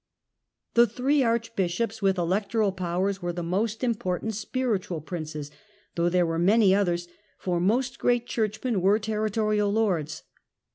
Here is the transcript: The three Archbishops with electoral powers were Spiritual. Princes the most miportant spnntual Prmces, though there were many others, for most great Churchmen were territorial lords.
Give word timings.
The 0.73 0.87
three 0.87 1.21
Archbishops 1.21 2.01
with 2.01 2.17
electoral 2.17 2.71
powers 2.71 3.21
were 3.21 3.29
Spiritual. 3.33 3.35
Princes 3.35 3.35
the 3.35 3.43
most 3.43 3.81
miportant 3.83 4.31
spnntual 4.47 5.03
Prmces, 5.05 5.51
though 5.93 6.09
there 6.09 6.25
were 6.25 6.39
many 6.39 6.73
others, 6.73 7.07
for 7.37 7.59
most 7.59 7.99
great 7.99 8.25
Churchmen 8.25 8.81
were 8.81 8.97
territorial 8.97 9.71
lords. 9.71 10.23